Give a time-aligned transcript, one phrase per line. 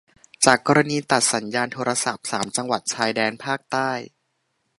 [0.45, 3.33] จากกรณีตัดสัญญาณโทรศัพท์สามจังหวัดชายแดน
[3.71, 3.91] ใต้